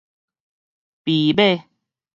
[1.05, 1.67] 埤尾